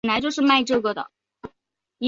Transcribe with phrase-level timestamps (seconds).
[0.03, 1.03] 故事讲述华家与司徒家的一段大
[1.43, 1.51] 战。